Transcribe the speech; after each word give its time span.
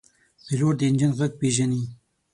پیلوټ 0.45 0.75
د 0.79 0.81
انجن 0.87 1.11
غږ 1.19 1.31
پېژني. 1.39 1.81